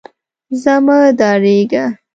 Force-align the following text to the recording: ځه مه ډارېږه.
ځه 0.61 0.73
مه 0.85 0.97
ډارېږه. 1.19 1.83